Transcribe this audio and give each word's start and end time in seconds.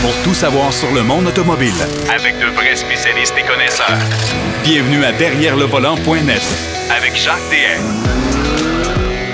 pour 0.00 0.14
tout 0.22 0.34
savoir 0.34 0.72
sur 0.72 0.92
le 0.92 1.02
monde 1.02 1.26
automobile. 1.26 1.72
Avec 2.14 2.38
de 2.38 2.46
vrais 2.54 2.76
spécialistes 2.76 3.34
et 3.38 3.46
connaisseurs. 3.46 3.98
Bienvenue 4.64 5.04
à 5.04 5.12
Derrière 5.12 5.56
le 5.56 5.64
volant.net 5.64 6.42
Avec 6.96 7.16
Jacques 7.16 7.36
DM. 7.50 8.08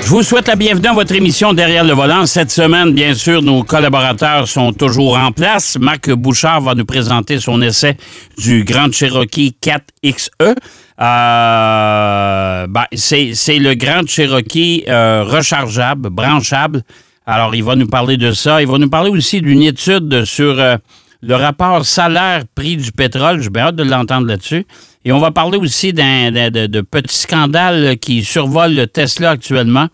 Je 0.03 0.11
vous 0.11 0.23
souhaite 0.23 0.49
la 0.49 0.57
bienvenue 0.57 0.89
à 0.89 0.93
votre 0.93 1.15
émission 1.15 1.55
Derrière 1.55 1.85
le 1.85 1.95
volant. 1.95 2.27
Cette 2.27 2.51
semaine, 2.51 2.93
bien 2.93 3.15
sûr, 3.15 3.43
nos 3.43 3.63
collaborateurs 3.63 4.47
sont 4.47 4.73
toujours 4.73 5.17
en 5.17 5.33
place. 5.33 5.79
Marc 5.81 6.11
Bouchard 6.11 6.61
va 6.61 6.75
nous 6.75 6.85
présenter 6.85 7.41
son 7.41 7.63
essai 7.63 7.97
du 8.37 8.65
Grand 8.65 8.93
Cherokee 8.93 9.57
4XE. 9.63 10.55
Euh, 11.01 12.67
ben, 12.69 12.85
c'est 12.93 13.59
le 13.59 13.75
Grand 13.75 14.07
Cherokee 14.07 14.85
euh, 14.89 15.25
rechargeable, 15.27 16.11
branchable, 16.11 16.83
alors, 17.27 17.55
il 17.55 17.65
va 17.65 17.75
nous 17.75 17.87
parler 17.87 18.17
de 18.17 18.33
ça. 18.33 18.61
Il 18.61 18.69
va 18.69 18.77
nous 18.79 18.91
parler 18.91 19.11
aussi 19.11 19.41
d'une 19.41 19.63
étude 19.63 20.25
sur 20.27 20.61
euh, 20.61 20.77
le 21.23 21.35
rapport 21.35 21.85
salaire-prix 21.85 22.77
du 22.77 22.93
pétrole. 22.93 23.41
J'ai 23.41 23.49
bien 23.49 23.67
hâte 23.67 23.77
de 23.77 23.83
l'entendre 23.83 24.27
là-dessus. 24.27 24.67
Et 25.07 25.13
on 25.13 25.19
va 25.19 25.31
parler 25.31 25.57
aussi 25.57 25.93
d'un 25.95 26.31
de, 26.31 26.81
petits 26.83 27.17
scandales 27.17 27.97
qui 27.99 28.25
survolent 28.25 28.75
le 28.75 28.87
Tesla 28.87 29.31
actuellement. 29.31 29.89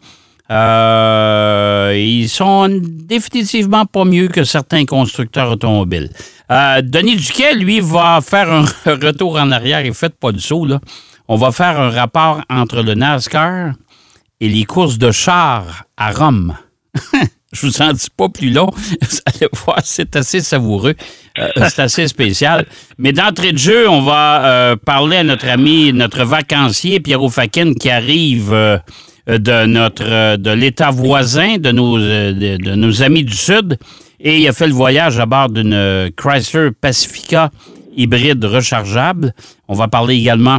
Euh, 0.50 1.94
ils 1.96 2.28
sont 2.28 2.68
définitivement 2.68 3.86
pas 3.86 4.04
mieux 4.04 4.26
que 4.26 4.42
certains 4.42 4.84
constructeurs 4.84 5.52
automobiles. 5.52 6.10
Euh, 6.50 6.82
Denis 6.82 7.14
Duquet, 7.14 7.54
lui, 7.54 7.78
va 7.78 8.20
faire 8.20 8.50
un 8.52 8.64
retour 8.86 9.36
en 9.36 9.52
arrière 9.52 9.86
et 9.86 9.92
faites 9.92 10.18
pas 10.18 10.32
du 10.32 10.40
saut. 10.40 10.66
Là. 10.66 10.80
On 11.28 11.36
va 11.36 11.52
faire 11.52 11.78
un 11.78 11.90
rapport 11.90 12.40
entre 12.50 12.82
le 12.82 12.94
NASCAR 12.94 13.74
et 14.40 14.48
les 14.48 14.64
courses 14.64 14.98
de 14.98 15.12
chars 15.12 15.84
à 15.96 16.10
Rome. 16.10 16.56
Je 17.52 17.66
vous 17.66 17.82
en 17.82 17.92
dis 17.92 18.06
pas 18.16 18.28
plus 18.28 18.50
long. 18.50 18.70
Vous 19.02 19.18
allez 19.26 19.48
voir, 19.64 19.80
c'est 19.82 20.14
assez 20.14 20.40
savoureux. 20.40 20.94
Euh, 21.38 21.48
c'est 21.68 21.80
assez 21.80 22.06
spécial. 22.06 22.66
Mais 22.96 23.12
d'entrée 23.12 23.52
de 23.52 23.58
jeu, 23.58 23.88
on 23.88 24.02
va 24.02 24.44
euh, 24.44 24.76
parler 24.76 25.16
à 25.16 25.24
notre 25.24 25.48
ami, 25.48 25.92
notre 25.92 26.24
vacancier, 26.24 27.00
Pierrot 27.00 27.28
Fakin, 27.28 27.74
qui 27.74 27.90
arrive 27.90 28.52
euh, 28.52 28.78
de 29.26 29.66
notre 29.66 30.36
de 30.36 30.50
l'État 30.50 30.90
voisin, 30.90 31.56
de 31.58 31.72
nos, 31.72 33.02
amis 33.02 33.24
du 33.24 33.34
Sud. 33.34 33.78
Et 34.20 34.38
il 34.38 34.48
a 34.48 34.52
fait 34.52 34.68
le 34.68 34.72
voyage 34.72 35.18
à 35.18 35.26
bord 35.26 35.48
d'une 35.48 36.10
Chrysler 36.16 36.70
Pacifica 36.78 37.50
hybride 37.96 38.44
rechargeable. 38.44 39.34
On 39.66 39.74
va 39.74 39.88
parler 39.88 40.14
également, 40.14 40.58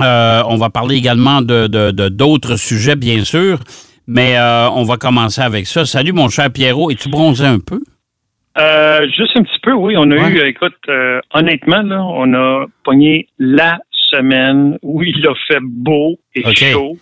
on 0.00 0.56
va 0.56 0.70
parler 0.70 0.96
également 0.96 1.42
de 1.42 2.08
d'autres 2.08 2.56
sujets, 2.56 2.96
bien 2.96 3.24
sûr. 3.24 3.58
Mais 4.08 4.38
euh, 4.38 4.70
on 4.70 4.84
va 4.84 4.96
commencer 4.96 5.42
avec 5.42 5.66
ça. 5.66 5.84
Salut, 5.84 6.12
mon 6.12 6.30
cher 6.30 6.50
Pierrot. 6.50 6.90
Es-tu 6.90 7.10
bronzé 7.10 7.44
un 7.44 7.58
peu? 7.58 7.80
Euh, 8.58 9.06
juste 9.14 9.36
un 9.36 9.42
petit 9.42 9.60
peu, 9.62 9.72
oui. 9.74 9.96
On 9.98 10.10
a 10.10 10.30
eu, 10.30 10.38
écoute, 10.48 10.78
euh, 10.88 11.20
honnêtement, 11.34 11.82
là, 11.82 12.02
on 12.02 12.32
a 12.32 12.64
pogné 12.84 13.28
la 13.38 13.78
semaine 13.92 14.78
où 14.82 15.02
il 15.02 15.26
a 15.26 15.34
fait 15.46 15.60
beau 15.62 16.18
et 16.34 16.42
chaud. 16.54 16.96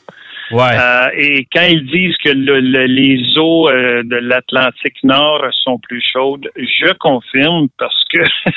Ouais. 0.53 0.77
et 1.19 1.45
quand 1.53 1.67
ils 1.69 1.85
disent 1.87 2.17
que 2.25 2.31
les 2.31 3.37
eaux 3.37 3.69
de 3.69 4.17
l'Atlantique 4.17 5.03
Nord 5.03 5.45
sont 5.65 5.79
plus 5.79 6.01
chaudes, 6.13 6.49
je 6.57 6.93
confirme 6.99 7.67
parce 7.79 8.05
que 8.13 8.21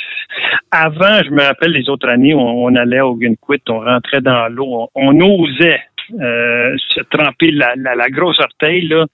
avant, 0.72 1.24
je 1.24 1.32
me 1.32 1.42
rappelle 1.42 1.72
les 1.72 1.90
autres 1.90 2.08
années, 2.08 2.36
on, 2.36 2.66
on 2.66 2.76
allait 2.76 3.02
au 3.02 3.16
Gunquit, 3.16 3.64
on 3.70 3.80
rentrait 3.80 4.22
dans 4.22 4.48
l'eau, 4.50 4.88
on, 4.94 5.20
osait 5.20 5.82
euh, 6.20 6.76
se 6.94 7.02
tremper 7.02 7.52
la, 7.52 7.76
la, 7.76 8.10
grosse 8.10 8.40
orteille 8.40 8.88
là, 8.88 9.06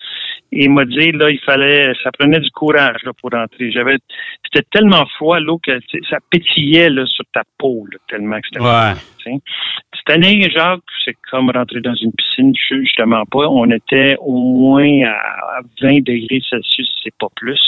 et 0.51 0.67
m'a 0.67 0.85
dit 0.85 1.11
là 1.11 1.29
il 1.29 1.39
fallait 1.39 1.93
ça 2.03 2.11
prenait 2.11 2.39
du 2.39 2.49
courage 2.51 2.97
là, 3.03 3.11
pour 3.19 3.31
rentrer. 3.31 3.71
J'avais 3.71 3.97
c'était 4.45 4.67
tellement 4.71 5.05
froid 5.17 5.39
l'eau 5.39 5.59
que 5.59 5.79
ça 6.09 6.17
pétillait 6.29 6.89
là, 6.89 7.05
sur 7.05 7.25
ta 7.33 7.43
peau 7.57 7.85
là, 7.91 7.97
tellement 8.07 8.39
que 8.39 8.47
c'était 8.47 8.65
ouais. 8.65 8.93
Cette 9.25 10.09
année, 10.17 10.47
Jacques, 10.51 10.81
c'est 11.03 11.15
comme 11.31 11.49
rentrer 11.49 11.81
dans 11.81 11.95
une 11.95 12.11
piscine, 12.11 12.53
justement 12.69 13.25
pas. 13.25 13.47
On 13.49 13.69
était 13.71 14.15
au 14.19 14.39
moins 14.39 15.01
à 15.03 15.61
20 15.81 16.03
degrés 16.03 16.41
Celsius, 16.47 16.87
c'est 17.03 17.15
pas 17.17 17.29
plus 17.35 17.59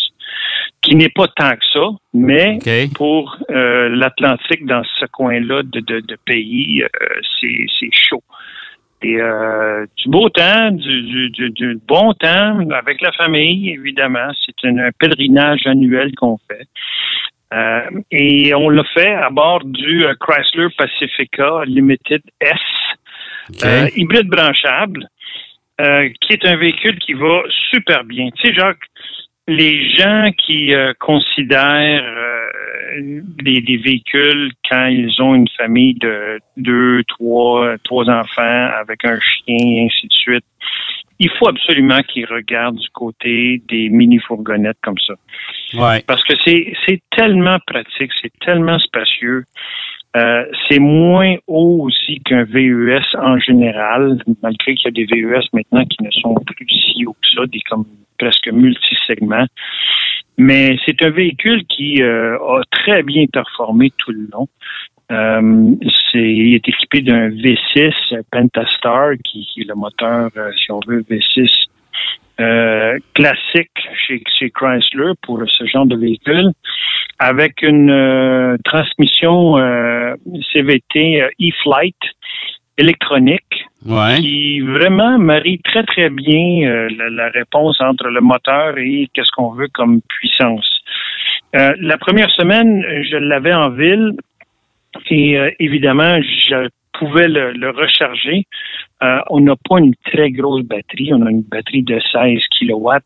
qui 0.81 0.95
n'est 0.95 1.09
pas 1.09 1.27
tant 1.27 1.51
que 1.51 1.65
ça, 1.73 1.87
mais 2.13 2.59
pour 2.95 3.37
euh, 3.49 3.89
l'Atlantique, 3.89 4.65
dans 4.65 4.83
ce 4.99 5.05
coin-là 5.05 5.63
de, 5.63 5.79
de, 5.79 5.99
de 5.99 6.17
pays, 6.25 6.83
euh, 6.83 6.87
c'est 7.41 7.89
chaud. 7.91 8.23
Et 9.03 9.21
euh, 9.21 9.85
du 9.97 10.09
beau 10.09 10.27
temps, 10.29 10.71
du, 10.71 11.29
du, 11.29 11.49
du, 11.51 11.79
bon 11.87 12.13
temps 12.13 12.59
avec 12.71 12.99
la 13.01 13.11
famille, 13.11 13.69
évidemment. 13.69 14.31
C'est 14.43 14.67
un, 14.67 14.89
pèlerinage 14.99 15.67
annuel 15.67 16.15
qu'on 16.15 16.37
fait. 16.49 16.67
Euh, 17.53 17.81
et 18.11 18.53
on 18.55 18.69
l'a 18.69 18.83
fait 18.93 19.13
à 19.13 19.29
bord 19.29 19.63
du 19.63 20.05
euh, 20.05 20.13
Chrysler 20.19 20.67
Pacifica 20.77 21.63
Limited 21.65 22.21
S, 22.41 22.51
euh, 23.63 23.87
hybride 23.95 24.27
branchable, 24.27 25.07
qui 25.77 26.33
est 26.33 26.45
un 26.45 26.57
véhicule 26.57 26.97
qui 26.99 27.13
va 27.13 27.43
super 27.69 28.03
bien. 28.03 28.29
Tu 28.35 28.47
sais, 28.47 28.53
Jacques, 28.53 28.89
les 29.47 29.89
gens 29.95 30.31
qui 30.37 30.73
considèrent 30.99 32.03
les, 33.41 33.77
véhicules 33.77 34.51
quand 34.69 34.87
ils 34.87 35.21
ont 35.21 35.35
une 35.35 35.47
famille 35.57 35.95
de 35.95 36.39
deux, 36.57 37.03
trois, 37.05 37.75
trois 37.83 38.09
enfants 38.09 38.69
avec 38.79 39.05
un 39.05 39.19
chien 39.19 39.57
et 39.57 39.85
ainsi 39.85 40.07
de 40.07 40.13
suite. 40.13 40.45
Il 41.19 41.29
faut 41.31 41.47
absolument 41.47 42.01
qu'ils 42.03 42.27
regardent 42.27 42.77
du 42.77 42.89
côté 42.89 43.61
des 43.67 43.89
mini-fourgonnettes 43.89 44.77
comme 44.83 44.99
ça. 44.99 45.13
Ouais. 45.73 46.03
Parce 46.05 46.23
que 46.23 46.33
c'est, 46.45 46.73
c'est 46.85 47.01
tellement 47.11 47.57
pratique, 47.65 48.11
c'est 48.21 48.31
tellement 48.39 48.77
spacieux. 48.77 49.45
Euh, 50.15 50.45
c'est 50.67 50.79
moins 50.79 51.35
haut 51.47 51.81
aussi 51.83 52.19
qu'un 52.21 52.43
VUS 52.43 53.03
en 53.15 53.37
général, 53.39 54.17
malgré 54.41 54.75
qu'il 54.75 54.85
y 54.85 54.87
a 54.87 54.91
des 54.91 55.05
VUS 55.05 55.43
maintenant 55.53 55.85
qui 55.85 56.03
ne 56.03 56.11
sont 56.11 56.35
plus 56.45 56.65
si 56.69 57.05
hauts 57.05 57.13
que 57.13 57.27
ça, 57.35 57.45
des 57.45 57.59
comme 57.69 57.85
presque 58.17 58.47
multisegments. 58.51 59.47
Mais 60.37 60.77
c'est 60.85 61.01
un 61.01 61.09
véhicule 61.09 61.65
qui 61.65 62.01
euh, 62.01 62.37
a 62.37 62.61
très 62.71 63.03
bien 63.03 63.25
performé 63.31 63.91
tout 63.97 64.11
le 64.11 64.27
long. 64.31 64.47
Euh, 65.11 65.75
il 66.13 66.55
est 66.55 66.67
équipé 66.67 67.01
d'un 67.01 67.29
V6 67.29 67.93
Pentastar, 68.31 69.11
qui, 69.23 69.45
qui 69.45 69.61
est 69.61 69.67
le 69.67 69.75
moteur, 69.75 70.29
euh, 70.35 70.51
si 70.53 70.71
on 70.71 70.79
veut, 70.85 71.01
V6 71.09 71.49
euh, 72.39 72.99
classique 73.13 73.71
chez, 74.05 74.21
chez, 74.37 74.51
Chrysler 74.51 75.13
pour 75.23 75.41
ce 75.47 75.65
genre 75.65 75.85
de 75.85 75.95
véhicule, 75.95 76.51
avec 77.19 77.61
une 77.61 78.57
transmission 78.63 79.55
CVT 80.53 81.29
e-Flight 81.41 81.95
électronique 82.77 83.65
qui 84.19 84.59
vraiment 84.59 85.17
marie 85.17 85.59
très, 85.59 85.83
très 85.83 86.09
bien 86.09 86.67
euh, 86.67 86.89
la, 87.09 87.29
réponse 87.29 87.79
entre 87.81 88.07
le 88.07 88.21
moteur 88.21 88.77
et 88.77 89.07
qu'est-ce 89.13 89.31
qu'on 89.31 89.51
veut 89.51 89.69
comme 89.73 90.01
puissance. 90.01 90.81
Euh, 91.55 91.73
la 91.79 91.97
première 91.97 92.29
semaine, 92.31 92.83
je 93.09 93.17
l'avais 93.17 93.53
en 93.53 93.69
ville 93.69 94.13
et 95.09 95.37
euh, 95.37 95.51
évidemment, 95.59 96.19
je 96.21 96.67
pouvais 96.93 97.27
le, 97.27 97.69
recharger. 97.69 98.45
on 99.29 99.39
n'a 99.39 99.55
pas 99.69 99.77
une 99.77 99.93
très 100.11 100.31
grosse 100.31 100.63
batterie, 100.63 101.13
on 101.13 101.25
a 101.25 101.29
une 101.29 101.43
batterie 101.43 101.83
de 101.83 101.99
16 102.11 102.39
kilowatts, 102.57 103.03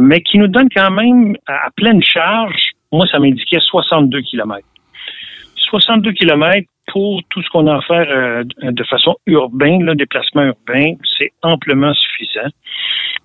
mais 0.00 0.20
qui 0.20 0.38
nous 0.38 0.46
donne 0.46 0.68
quand 0.74 0.92
même 0.92 1.36
à, 1.48 1.70
pleine 1.76 2.02
charge, 2.02 2.73
moi 2.94 3.06
ça 3.06 3.18
m'indiquait 3.18 3.60
62 3.60 4.20
kilomètres. 4.22 4.68
62 5.56 6.12
kilomètres 6.12 6.68
pour 6.88 7.22
tout 7.30 7.42
ce 7.42 7.48
qu'on 7.48 7.66
a 7.66 7.76
à 7.76 7.80
faire 7.82 8.06
euh, 8.08 8.44
de 8.62 8.84
façon 8.84 9.16
urbaine, 9.26 9.82
le 9.82 9.94
déplacement 9.94 10.42
urbain, 10.42 10.94
c'est 11.18 11.32
amplement 11.42 11.92
suffisant. 11.94 12.48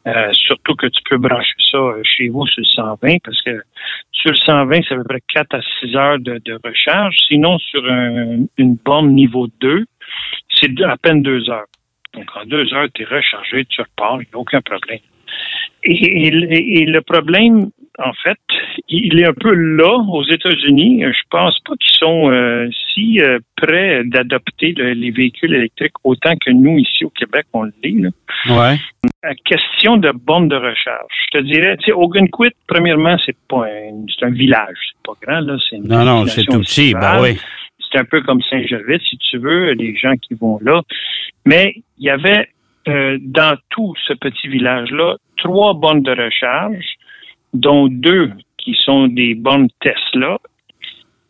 Euh, 0.08 0.30
surtout 0.34 0.76
que 0.76 0.88
tu 0.88 1.02
peux 1.10 1.18
brancher 1.18 1.54
ça 1.70 1.78
euh, 1.78 2.02
chez 2.04 2.30
vous 2.30 2.48
sur 2.48 2.62
le 2.62 2.66
120 2.66 3.18
parce 3.24 3.42
que 3.42 3.62
sur 4.12 4.32
le 4.32 4.38
120, 4.38 4.80
c'est 4.88 4.94
à 4.94 4.98
peu 4.98 5.04
près 5.04 5.22
4 5.28 5.56
à 5.56 5.62
6 5.82 5.96
heures 5.96 6.20
de, 6.20 6.60
recharge. 6.64 7.16
Sinon, 7.28 7.60
sur 7.60 7.86
une 7.86 8.76
borne 8.84 9.14
niveau 9.14 9.48
2, 9.62 9.86
c'est 10.56 10.82
à 10.82 10.98
peine 10.98 11.22
2 11.22 11.50
heures. 11.50 11.68
Donc, 12.14 12.26
en 12.36 12.46
2 12.46 12.74
heures, 12.74 12.88
tu 12.94 13.04
es 13.04 13.06
rechargé, 13.06 13.66
tu 13.66 13.82
repars, 13.82 14.16
il 14.22 14.26
n'y 14.26 14.34
a 14.34 14.38
aucun 14.38 14.62
problème. 14.62 15.00
et, 15.84 16.32
le 16.32 17.02
problème, 17.02 17.70
en 18.04 18.14
fait, 18.14 18.38
il 18.88 19.20
est 19.20 19.26
un 19.26 19.34
peu 19.34 19.54
là 19.54 19.98
aux 20.10 20.24
États-Unis. 20.24 21.04
Je 21.04 21.22
pense 21.30 21.58
pas 21.66 21.74
qu'ils 21.76 21.98
sont 21.98 22.32
euh, 22.32 22.70
si 22.94 23.20
euh, 23.22 23.40
prêts 23.58 24.04
d'adopter 24.06 24.74
les 24.78 25.12
véhicules 25.12 25.54
électriques 25.54 25.94
autant 26.04 26.34
que 26.36 26.52
nous 26.52 26.78
ici 26.78 27.06
au 27.06 27.10
Québec 27.10 27.46
on 27.54 27.64
le 27.64 27.74
dit. 27.84 28.00
Là. 28.00 28.10
Ouais. 28.50 28.78
La 29.24 29.36
question 29.36 29.98
de 29.98 30.12
bornes 30.12 30.48
de 30.48 30.56
recharge. 30.56 31.12
Je 31.32 31.40
te 31.40 31.44
dirais, 31.44 31.78
tu 31.78 31.86
sais, 31.86 31.92
Ogunquit, 31.92 32.56
premièrement, 32.68 33.18
c'est 33.26 33.38
pas 33.48 33.66
un, 33.66 34.06
c'est 34.08 34.26
un 34.26 34.32
village, 34.32 34.78
c'est 34.92 35.06
pas 35.06 35.14
grand 35.22 35.42
là. 35.42 35.58
C'est 35.70 35.80
non, 35.80 36.06
non, 36.06 36.26
c'est 36.26 36.44
tout 36.44 36.60
petit. 36.60 36.94
Ben 36.94 37.22
oui. 37.22 37.38
C'est 37.92 38.00
un 38.00 38.06
peu 38.06 38.22
comme 38.22 38.42
Saint-Gervais, 38.44 39.00
si 39.00 39.18
tu 39.18 39.40
veux, 39.40 39.72
les 39.72 39.96
gens 39.96 40.16
qui 40.16 40.36
vont 40.36 40.60
là. 40.62 40.82
Mais 41.46 41.74
il 41.98 42.06
y 42.06 42.10
avait 42.10 42.50
euh, 42.88 43.18
dans 43.22 43.58
tout 43.70 43.94
ce 44.08 44.14
petit 44.14 44.48
village-là 44.48 45.16
trois 45.38 45.74
bornes 45.74 46.04
de 46.04 46.12
recharge 46.12 46.86
dont 47.54 47.88
deux 47.88 48.32
qui 48.58 48.76
sont 48.84 49.08
des 49.08 49.36
bornes 49.36 49.70
Tesla 49.80 50.38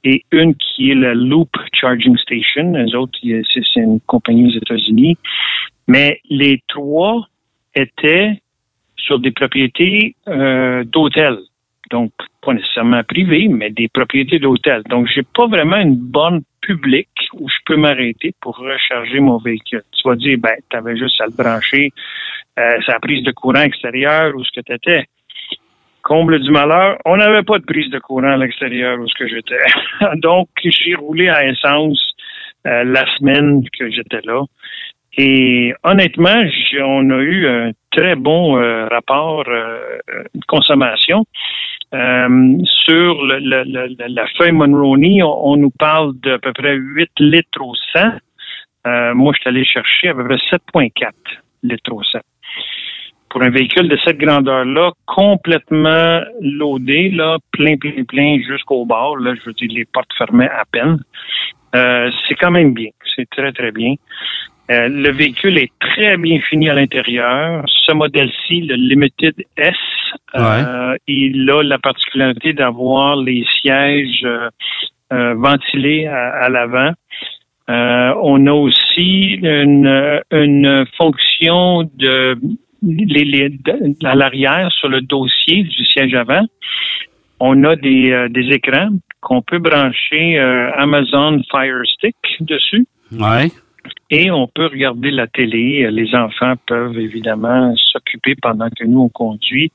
et 0.04 0.24
une 0.32 0.56
qui 0.56 0.92
est 0.92 0.96
la 0.96 1.14
Loop 1.14 1.50
Charging 1.74 2.18
Station. 2.18 2.74
Les 2.74 2.96
autres, 2.96 3.18
c'est 3.22 3.80
une 3.80 4.00
compagnie 4.02 4.48
aux 4.48 4.58
États-Unis. 4.58 5.18
Mais 5.88 6.22
les 6.30 6.62
trois 6.68 7.28
étaient 7.76 8.42
sur 8.98 9.20
des 9.20 9.32
propriétés 9.32 10.16
euh, 10.28 10.84
d'hôtels. 10.84 11.40
Donc, 11.90 12.12
pas 12.42 12.54
nécessairement 12.54 13.04
privées, 13.04 13.48
mais 13.48 13.72
des 13.72 13.88
propriétés 13.88 14.40
d'hôtels. 14.40 14.84
Donc, 14.90 15.08
j'ai 15.08 15.24
pas 15.24 15.48
vraiment 15.48 15.78
une 15.78 15.96
borne 15.96 16.42
publique 16.62 17.30
où 17.34 17.50
je 17.50 17.56
peux 17.66 17.78
m'arrêter 17.78 18.34
pour 18.42 18.58
recharger 18.58 19.20
mon 19.20 19.38
véhicule. 19.38 19.84
Tu 19.92 20.08
vas 20.08 20.16
dire, 20.16 20.38
ben, 20.38 20.56
tu 20.70 20.78
avais 20.78 20.96
juste 20.96 21.20
à 21.20 21.26
le 21.26 21.32
brancher, 21.32 21.92
euh, 22.60 22.82
sa 22.86 23.00
prise 23.00 23.24
de 23.24 23.32
courant 23.32 23.62
extérieur 23.62 24.36
ou 24.36 24.44
ce 24.44 24.52
que 24.52 24.62
tu 24.62 24.74
étais. 24.74 25.06
Comble 26.10 26.40
du 26.40 26.50
malheur, 26.50 26.98
on 27.06 27.18
n'avait 27.18 27.44
pas 27.44 27.60
de 27.60 27.66
prise 27.66 27.92
de 27.92 28.00
courant 28.00 28.34
à 28.34 28.38
l'extérieur 28.38 28.98
où 29.00 29.06
j'étais. 29.20 29.60
Donc, 30.16 30.48
j'ai 30.64 30.96
roulé 30.96 31.30
à 31.30 31.46
essence 31.46 32.16
euh, 32.66 32.84
la 32.84 33.06
semaine 33.16 33.62
que 33.78 33.92
j'étais 33.92 34.22
là. 34.24 34.42
Et 35.20 35.72
honnêtement, 35.84 36.44
on 36.82 37.12
a 37.12 37.18
eu 37.18 37.48
un 37.48 37.72
très 37.92 38.16
bon 38.16 38.58
euh, 38.58 38.88
rapport 38.88 39.44
euh, 39.50 40.00
de 40.34 40.46
consommation. 40.48 41.26
sur 41.94 43.24
la 43.24 44.28
feuille 44.36 44.52
Monroney, 44.52 45.22
on, 45.22 45.58
nous 45.58 45.70
parle 45.78 46.14
d'à 46.24 46.40
peu 46.40 46.54
près 46.54 46.74
8 46.74 47.08
litres 47.20 47.62
au 47.62 47.76
100. 47.94 49.14
moi, 49.14 49.32
je 49.36 49.42
suis 49.42 49.50
allé 49.50 49.64
chercher 49.64 50.08
à 50.08 50.16
peu 50.16 50.26
près 50.26 50.38
7,4 50.74 51.12
litres 51.62 51.94
au 51.94 52.02
100 52.02 52.18
pour 53.30 53.44
un 53.44 53.50
véhicule 53.50 53.88
de 53.88 53.98
cette 54.04 54.18
grandeur-là, 54.18 54.92
complètement 55.06 56.22
loadé, 56.42 57.10
là, 57.10 57.38
plein, 57.52 57.78
plein, 57.78 58.04
plein 58.04 58.40
jusqu'au 58.48 58.86
bord, 58.86 59.18
là, 59.18 59.34
je 59.36 59.46
veux 59.46 59.54
dire, 59.54 59.70
les 59.72 59.86
portes 59.86 60.12
fermées 60.18 60.50
à 60.50 60.64
peine, 60.72 61.00
euh, 61.76 62.10
c'est 62.28 62.36
quand 62.36 62.52
même 62.52 62.74
bien. 62.74 62.90
C'est 63.16 63.30
très, 63.30 63.52
très 63.52 63.72
bien. 63.72 63.96
Euh, 64.72 64.88
le 64.88 65.12
véhicule 65.12 65.58
est 65.58 65.72
très 65.80 66.18
bien 66.18 66.40
fini 66.42 66.70
à 66.70 66.74
l'intérieur. 66.74 67.64
Ce 67.68 67.92
modèle-ci, 67.94 68.62
le 68.62 68.76
Limited 68.76 69.36
S, 69.58 69.76
euh, 70.36 70.96
il 71.08 71.50
a 71.50 71.64
la 71.64 71.80
particularité 71.80 72.54
d'avoir 72.54 73.16
les 73.16 73.46
sièges 73.62 74.28
ventilés 75.12 76.06
à, 76.06 76.50
l'avant. 76.50 76.92
on 77.68 78.46
a 78.46 78.52
aussi 78.52 79.40
une, 79.42 80.22
une 80.32 80.86
fonction 80.98 81.90
de 81.96 82.38
les, 82.82 83.52
à 84.04 84.16
l'arrière, 84.16 84.72
sur 84.72 84.90
le 84.90 85.02
dossier 85.02 85.64
du 85.64 85.86
siège 85.86 86.14
avant, 86.14 86.46
on 87.40 87.64
a 87.64 87.76
des, 87.76 88.12
euh, 88.12 88.30
des 88.30 88.54
écrans 88.54 88.90
qu'on 89.22 89.42
peut 89.42 89.60
brancher 89.60 90.40
euh, 90.40 90.72
Amazon 90.76 91.42
Fire 91.50 91.82
Stick 91.86 92.16
dessus. 92.42 92.86
Ouais. 93.12 93.50
Et 94.10 94.32
on 94.32 94.48
peut 94.48 94.66
regarder 94.66 95.12
la 95.12 95.28
télé. 95.28 95.90
Les 95.92 96.16
enfants 96.16 96.56
peuvent 96.68 96.98
évidemment 96.98 97.74
s'occuper 97.76 98.36
pendant 98.42 98.70
que 98.70 98.84
nous 98.84 99.02
on 99.02 99.10
conduit. 99.10 99.72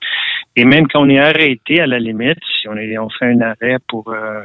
Et 0.57 0.65
même 0.65 0.87
quand 0.89 1.05
on 1.05 1.09
est 1.09 1.19
arrêté, 1.19 1.81
à 1.81 1.87
la 1.87 1.99
limite, 1.99 2.39
si 2.61 2.69
on, 2.69 2.77
est, 2.77 2.99
on 2.99 3.09
fait 3.11 3.27
un 3.27 3.41
arrêt 3.41 3.79
pour 3.89 4.09
euh, 4.09 4.45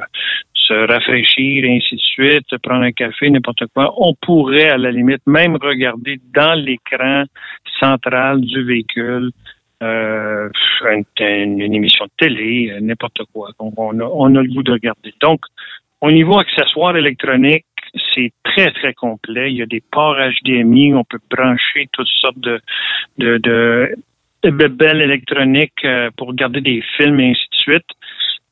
se 0.69 0.87
rafraîchir, 0.87 1.65
et 1.65 1.77
ainsi 1.77 1.95
de 1.95 2.01
suite, 2.01 2.57
prendre 2.61 2.83
un 2.83 2.91
café, 2.91 3.29
n'importe 3.29 3.63
quoi, 3.73 3.93
on 3.97 4.13
pourrait 4.21 4.69
à 4.69 4.77
la 4.77 4.91
limite 4.91 5.25
même 5.25 5.55
regarder 5.55 6.19
dans 6.35 6.53
l'écran 6.53 7.23
central 7.79 8.41
du 8.41 8.63
véhicule 8.63 9.31
euh, 9.81 10.49
une, 11.19 11.73
émission 11.73 12.05
de 12.05 12.11
télé, 12.17 12.71
euh, 12.71 12.79
n'importe 12.81 13.21
quoi. 13.33 13.49
Donc, 13.59 13.73
on 13.77 13.99
a, 14.35 14.41
le 14.41 14.53
goût 14.53 14.63
de 14.63 14.73
regarder. 14.73 15.13
Donc, 15.21 15.41
au 16.01 16.11
niveau 16.11 16.37
accessoires 16.37 16.95
électroniques, 16.95 17.65
c'est 18.13 18.31
très, 18.43 18.71
très 18.71 18.93
complet. 18.93 19.51
Il 19.51 19.57
y 19.57 19.61
a 19.61 19.65
des 19.65 19.81
ports 19.91 20.17
HDMI, 20.17 20.93
on 20.93 21.03
peut 21.03 21.19
brancher 21.29 21.87
toutes 21.91 22.07
sortes 22.07 22.39
de, 22.39 22.61
de, 23.17 23.95
électroniques 24.43 25.85
euh, 25.85 26.09
pour 26.15 26.27
regarder 26.29 26.61
des 26.61 26.83
films 26.97 27.19
et 27.19 27.31
ainsi 27.31 27.47
de 27.51 27.55
suite. 27.55 27.87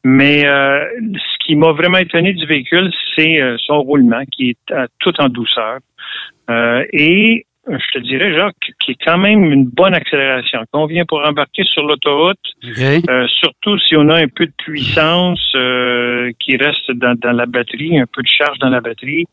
Mais 0.03 0.45
euh, 0.45 0.85
ce 1.13 1.45
qui 1.45 1.55
m'a 1.55 1.71
vraiment 1.71 1.97
étonné 1.97 2.33
du 2.33 2.45
véhicule, 2.45 2.91
c'est 3.15 3.41
euh, 3.41 3.57
son 3.65 3.81
roulement 3.81 4.23
qui 4.31 4.51
est 4.51 4.73
tout 4.99 5.13
en 5.19 5.29
douceur. 5.29 5.79
et 6.93 7.45
je 7.69 7.91
te 7.91 7.99
dirais, 7.99 8.33
Jacques, 8.33 8.71
qui 8.79 8.91
est 8.91 8.97
quand 9.03 9.17
même 9.17 9.43
une 9.51 9.65
bonne 9.65 9.93
accélération. 9.93 10.59
Quand 10.71 10.83
on 10.83 10.85
vient 10.85 11.03
pour 11.05 11.19
embarquer 11.27 11.65
sur 11.65 11.83
l'autoroute, 11.83 12.39
surtout 13.27 13.77
si 13.79 13.97
on 13.97 14.07
a 14.07 14.21
un 14.21 14.29
peu 14.29 14.45
de 14.45 14.53
puissance 14.57 15.51
qui 16.39 16.55
reste 16.55 16.91
dans, 16.91 17.19
dans, 17.19 17.33
la 17.33 17.45
batterie, 17.45 17.99
un 17.99 18.05
peu 18.05 18.21
de 18.21 18.27
charge 18.27 18.57
dans 18.59 18.69
la 18.69 18.79
batterie, 18.79 19.25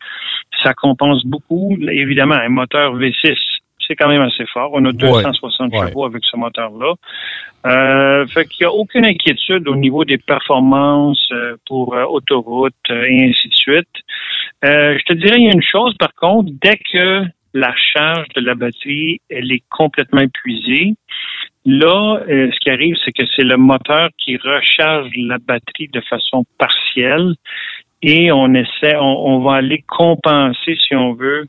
ça 0.64 0.74
compense 0.74 1.24
beaucoup. 1.24 1.78
Évidemment, 1.88 2.34
un 2.34 2.48
moteur 2.48 2.96
V6 2.98 3.36
c'est 3.86 3.96
quand 3.96 4.08
même 4.08 4.22
assez 4.22 4.46
fort. 4.46 4.70
On 4.72 4.84
a 4.84 4.92
260 4.92 5.72
chevaux 5.74 6.04
avec 6.04 6.24
ce 6.24 6.36
moteur-là. 6.36 6.94
Euh, 7.66 8.26
fait 8.26 8.44
qu'il 8.46 8.66
n'y 8.66 8.70
a 8.70 8.72
aucune 8.72 9.06
inquiétude 9.06 9.66
au 9.68 9.76
niveau 9.76 10.04
des 10.04 10.18
performances 10.18 11.28
euh, 11.32 11.56
pour 11.66 11.94
euh, 11.94 12.04
autoroute 12.04 12.74
euh, 12.90 13.06
et 13.08 13.30
ainsi 13.30 13.48
de 13.48 13.54
suite. 13.54 13.88
je 14.62 15.02
te 15.04 15.14
dirais, 15.14 15.36
il 15.38 15.44
y 15.44 15.48
a 15.48 15.54
une 15.54 15.62
chose, 15.62 15.94
par 15.98 16.14
contre, 16.14 16.50
dès 16.60 16.78
que 16.92 17.24
la 17.54 17.74
charge 17.76 18.26
de 18.34 18.42
la 18.42 18.54
batterie, 18.54 19.20
elle 19.30 19.50
est 19.52 19.62
complètement 19.70 20.22
épuisée, 20.22 20.94
là, 21.64 22.20
ce 22.26 22.58
qui 22.58 22.68
arrive, 22.68 22.96
c'est 23.04 23.12
que 23.12 23.22
c'est 23.36 23.44
le 23.44 23.56
moteur 23.56 24.08
qui 24.18 24.36
recharge 24.36 25.08
la 25.16 25.38
batterie 25.38 25.88
de 25.88 26.00
façon 26.00 26.44
partielle 26.58 27.34
et 28.02 28.32
on 28.32 28.52
essaie, 28.54 28.96
on 28.96 29.38
va 29.40 29.54
aller 29.54 29.84
compenser, 29.86 30.76
si 30.86 30.96
on 30.96 31.14
veut, 31.14 31.46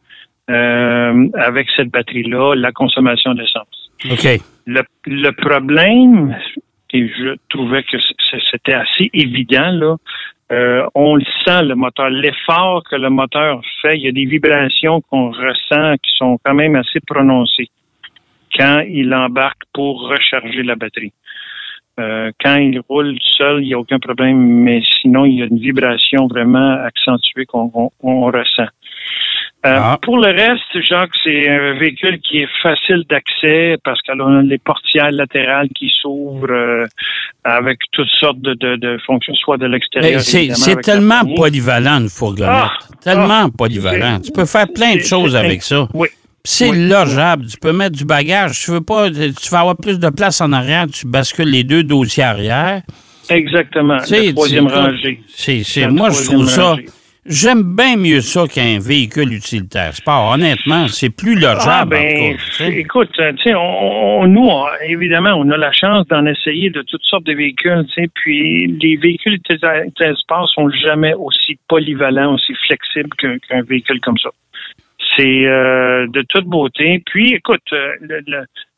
euh, 0.50 1.28
avec 1.36 1.68
cette 1.76 1.90
batterie-là 1.90 2.56
la 2.56 2.72
consommation 2.72 3.34
d'essence. 3.34 3.92
OK. 4.10 4.42
Le, 4.68 4.82
le, 5.06 5.32
problème, 5.32 6.36
et 6.92 7.08
je 7.08 7.36
trouvais 7.50 7.84
que 7.84 7.98
c'était 8.52 8.74
assez 8.74 9.10
évident, 9.14 9.72
là, 9.72 9.96
euh, 10.52 10.86
on 10.94 11.16
le 11.16 11.26
sent, 11.44 11.64
le 11.64 11.76
moteur, 11.76 12.10
l'effort 12.10 12.84
que 12.84 12.96
le 12.96 13.10
moteur 13.10 13.62
fait, 13.82 13.98
il 13.98 14.04
y 14.04 14.08
a 14.08 14.12
des 14.12 14.26
vibrations 14.26 15.02
qu'on 15.02 15.32
ressent 15.32 15.96
qui 15.96 16.16
sont 16.18 16.38
quand 16.44 16.54
même 16.54 16.76
assez 16.76 17.00
prononcées 17.00 17.70
quand 18.56 18.84
il 18.88 19.14
embarque 19.14 19.64
pour 19.74 20.08
recharger 20.08 20.62
la 20.64 20.76
batterie. 20.76 21.14
Euh, 22.00 22.32
quand 22.44 22.58
il 22.58 22.80
roule 22.88 23.18
seul, 23.22 23.64
il 23.64 23.68
n'y 23.68 23.74
a 23.74 23.80
aucun 23.80 24.00
problème, 24.00 24.38
mais 24.38 24.82
sinon, 25.02 25.26
il 25.26 25.40
y 25.40 25.42
a 25.42 25.46
une 25.46 25.60
vibration 25.60 26.28
vraiment 26.28 26.74
accentuée 26.84 27.46
qu'on 27.46 27.90
ressent. 28.02 28.68
Euh, 29.66 29.80
ah. 29.82 30.00
Pour 30.02 30.20
le 30.20 30.28
reste, 30.28 30.86
Jacques, 30.88 31.16
c'est 31.24 31.50
un 31.50 31.74
véhicule 31.74 32.20
qui 32.20 32.38
est 32.38 32.50
facile 32.62 33.04
d'accès 33.10 33.78
parce 33.84 34.00
qu'on 34.02 34.20
a 34.20 34.42
les 34.44 34.60
portières 34.60 35.12
latérales 35.12 35.70
qui 35.76 35.92
s'ouvrent 36.02 36.52
euh, 36.52 36.86
avec 37.44 37.80
toutes 37.92 38.10
sortes 38.20 38.40
de, 38.42 38.98
fonctions, 39.08 39.34
soit 39.34 39.58
de 39.58 39.66
l'extérieur. 39.66 40.22
C'est 40.22 40.82
tellement 40.82 41.26
polyvalent 41.36 42.02
une 42.02 42.10
fourgonnette. 42.10 42.54
Ah, 42.54 42.74
tellement 43.02 43.46
ah. 43.46 43.58
polyvalent. 43.58 44.20
Tu 44.20 44.32
peux 44.32 44.46
faire 44.46 44.68
plein 44.72 44.96
de 44.96 45.02
choses 45.02 45.36
avec 45.36 45.64
ça. 45.64 45.88
Oui. 45.94 46.10
C'est 46.44 46.72
logeable. 46.72 47.48
Tu 47.48 47.58
peux 47.58 47.74
mettre 47.74 47.98
du 47.98 48.06
bagage. 48.06 48.62
Tu 48.64 48.70
veux 48.70 48.82
pas, 48.82 49.10
tu 49.10 49.50
vas 49.50 49.62
avoir 49.62 49.78
plus 49.78 50.00
de 50.00 50.10
place 50.10 50.42
en 50.42 50.54
arrière. 50.54 50.86
Tu 50.94 51.08
bascules 51.08 51.50
les 51.50 51.64
deux 51.64 51.82
dossiers 51.82 52.24
arrière. 52.24 52.84
Exactement. 53.32 53.98
La 53.98 54.32
troisième 54.32 54.68
rangée. 54.68 55.22
C'est, 55.28 55.88
moi, 55.88 56.12
je 56.12 56.24
trouve 56.26 56.48
ça. 56.48 56.76
J'aime 57.28 57.76
bien 57.76 57.98
mieux 57.98 58.22
ça 58.22 58.46
qu'un 58.48 58.78
véhicule 58.78 59.34
utilitaire 59.34 59.96
sport. 59.96 60.34
Honnêtement, 60.34 60.88
c'est 60.88 61.10
plus 61.10 61.34
logeable. 61.34 61.66
Ah, 61.68 61.86
ben, 61.86 62.38
écoute, 62.60 63.10
tu 63.18 63.44
sais, 63.44 63.56
on, 63.56 64.28
nous, 64.28 64.48
évidemment, 64.88 65.32
on 65.32 65.50
a 65.50 65.58
la 65.58 65.72
chance 65.72 66.06
d'en 66.08 66.28
essayer 66.28 66.70
de 66.70 66.84
toutes 66.84 67.02
sortes 67.02 67.24
de 67.24 67.34
véhicules, 67.34 67.84
tu 67.88 68.04
sais, 68.04 68.10
puis 68.14 68.68
les 68.80 68.96
véhicules 68.98 69.34
utilitaires 69.34 70.18
sport 70.18 70.48
sont 70.50 70.70
jamais 70.70 71.16
aussi 71.16 71.58
polyvalents, 71.68 72.36
aussi 72.36 72.54
flexibles 72.68 73.10
qu'un 73.18 73.62
véhicule 73.64 74.00
comme 74.02 74.20
ça. 74.20 74.30
C'est 75.18 75.48
euh, 75.48 76.06
de 76.08 76.22
toute 76.30 76.46
beauté. 76.46 77.02
Puis, 77.08 77.34
écoute, 77.34 77.64
euh, 77.74 77.92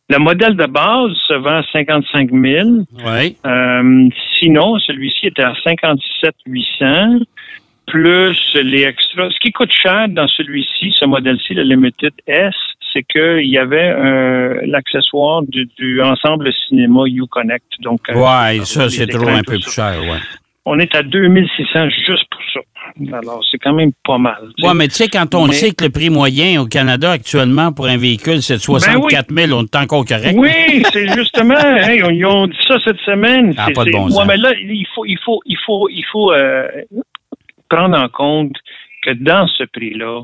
le, 0.10 0.20
modèle 0.20 0.56
de 0.56 0.68
base 0.68 1.12
se 1.28 1.34
vend 1.34 1.58
à 1.58 1.64
55 1.74 2.32
000. 2.32 2.70
Oui. 3.06 3.36
Euh, 3.46 4.10
sinon, 4.40 4.80
celui-ci 4.80 5.28
était 5.28 5.44
à 5.44 5.54
57 5.66 6.34
800 6.46 7.20
plus 7.88 8.38
les 8.56 8.84
extras. 8.84 9.30
Ce 9.30 9.40
qui 9.40 9.52
coûte 9.52 9.72
cher 9.72 10.08
dans 10.10 10.28
celui-ci, 10.28 10.94
ce 11.00 11.06
modèle-ci, 11.06 11.54
le 11.54 11.64
Limited 11.64 12.14
S, 12.28 12.54
c'est 12.94 13.04
qu'il 13.04 13.50
y 13.50 13.58
avait 13.58 13.96
l'accessoire 14.66 15.42
du, 15.44 16.02
ensemble 16.02 16.52
cinéma 16.68 17.04
Uconnect. 17.08 17.66
Donc, 17.82 18.02
euh, 18.10 18.16
ouais, 18.16 18.66
ça, 18.66 18.90
c'est 18.90 19.08
trop 19.08 19.28
un 19.28 19.44
peu 19.44 19.60
plus 19.60 19.72
cher, 19.72 20.00
ouais. 20.02 20.20
On 20.70 20.78
est 20.80 20.94
à 20.96 21.02
2600 21.02 21.90
juste 22.06 22.26
pour 22.30 22.42
ça. 22.54 22.60
Alors, 23.18 23.42
c'est 23.50 23.58
quand 23.58 23.74
même 23.74 23.92
pas 24.06 24.18
mal. 24.18 24.50
Oui, 24.62 24.70
mais 24.76 24.90
tu 24.90 24.96
sais, 24.96 25.08
quand 25.08 25.34
on 25.34 25.48
sait 25.50 25.72
que 25.72 25.86
le 25.86 25.90
prix 25.90 26.10
moyen 26.10 26.62
au 26.62 26.66
Canada 26.66 27.12
actuellement 27.12 27.72
pour 27.72 27.88
un 27.88 27.96
véhicule, 27.96 28.42
c'est 28.42 28.56
de 28.56 28.60
64 28.60 29.34
000, 29.34 29.58
on 29.58 29.64
est 29.64 29.76
encore 29.78 30.04
correct. 30.04 30.36
Oui, 30.38 30.84
c'est 30.92 31.08
justement, 31.16 31.56
ils 31.90 32.26
ont 32.26 32.48
dit 32.48 32.58
ça 32.68 32.76
cette 32.84 33.00
semaine. 33.00 33.54
Ah, 33.58 33.68
pas 33.74 33.86
de 33.86 33.92
bon 33.92 34.10
ouais, 34.10 34.26
mais 34.28 34.36
là, 34.36 34.52
il 34.60 34.86
faut, 34.94 35.06
il 35.06 35.18
faut, 35.24 35.40
il 35.46 35.58
faut, 35.66 35.88
il 35.90 36.04
faut 36.12 36.34
euh, 36.34 36.68
prendre 37.70 37.98
en 37.98 38.10
compte 38.10 38.56
que 39.04 39.12
dans 39.12 39.48
ce 39.48 39.64
prix-là, 39.64 40.24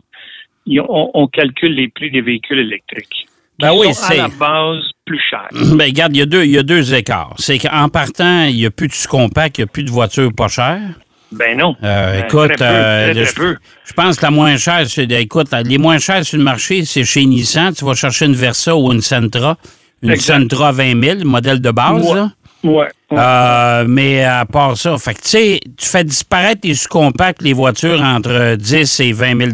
on, 0.68 1.12
on, 1.14 1.28
calcule 1.28 1.76
les 1.76 1.90
prix 1.90 2.12
des 2.12 2.22
véhicules 2.22 2.60
électriques. 2.60 3.28
Ben 3.60 3.74
oui, 3.74 3.94
c'est. 3.94 4.20
à 4.20 4.24
la 4.24 4.28
base 4.30 4.84
plus 5.06 5.22
cher. 5.30 5.48
Ben, 5.76 5.86
regarde, 5.86 6.16
il 6.16 6.20
y, 6.20 6.22
a 6.22 6.26
deux, 6.26 6.44
il 6.44 6.52
y 6.52 6.58
a 6.58 6.64
deux 6.64 6.94
écarts. 6.94 7.34
C'est 7.38 7.60
qu'en 7.60 7.90
partant, 7.90 8.46
il 8.46 8.56
n'y 8.56 8.66
a 8.66 8.72
plus 8.72 8.88
de 8.88 8.94
sous-compact, 8.94 9.58
il 9.58 9.62
n'y 9.62 9.64
a 9.66 9.68
plus 9.68 9.84
de 9.84 9.92
voitures 9.92 10.34
pas 10.34 10.48
chères. 10.48 10.82
Ben 11.32 11.58
non. 11.58 11.76
Euh, 11.84 12.20
ben, 12.20 12.26
écoute, 12.26 12.62
euh, 12.62 13.14
je, 13.14 13.94
pense 13.94 14.18
que 14.18 14.22
la 14.22 14.32
moins 14.32 14.56
chère, 14.58 14.88
c'est. 14.88 15.12
Écoute, 15.12 15.48
les 15.66 15.78
moins 15.78 15.98
chères 15.98 16.24
sur 16.24 16.38
le 16.38 16.44
marché, 16.44 16.86
c'est 16.86 17.04
chez 17.04 17.26
Nissan. 17.26 17.74
Tu 17.74 17.86
vas 17.86 17.96
chercher 17.96 18.26
une 18.26 18.36
Versa 18.36 18.76
ou 18.76 18.92
une 18.92 19.02
Sentra. 19.02 19.58
Une 20.04 20.16
Sentra 20.18 20.72
20 20.72 21.02
000, 21.02 21.20
modèle 21.24 21.62
de 21.62 21.72
base, 21.72 22.06
ouais. 22.06 22.16
là. 22.16 22.32
Ouais. 22.64 22.88
Euh, 23.12 23.86
mais 23.88 24.24
à 24.24 24.46
part 24.46 24.78
ça, 24.78 24.98
fait 24.98 25.14
tu 25.16 25.20
sais, 25.24 25.60
tu 25.78 25.88
fais 25.88 26.04
disparaître 26.04 26.62
les 26.64 26.74
sous-compacts, 26.74 27.42
les 27.42 27.54
voitures 27.54 28.02
entre 28.02 28.56
10 28.56 29.00
et 29.02 29.12
20 29.12 29.54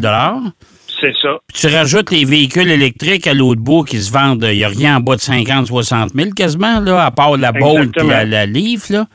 c'est 1.00 1.14
ça. 1.22 1.38
Puis 1.46 1.60
tu 1.60 1.74
rajoutes 1.74 2.10
les 2.10 2.24
véhicules 2.24 2.70
électriques 2.70 3.26
à 3.26 3.32
l'autre 3.32 3.60
bout 3.60 3.84
qui 3.84 3.98
se 3.98 4.12
vendent, 4.12 4.46
il 4.50 4.58
n'y 4.58 4.64
a 4.64 4.68
rien 4.68 4.98
en 4.98 5.00
bas 5.00 5.16
de 5.16 5.20
50, 5.20 5.66
60 5.66 6.10
000 6.14 6.30
quasiment, 6.32 6.80
là, 6.80 7.06
à 7.06 7.10
part 7.10 7.36
la 7.36 7.52
Bolt 7.52 7.96
et 7.96 8.02
la, 8.06 8.24
la 8.24 8.46
Leaf, 8.46 8.90
là. 8.90 9.06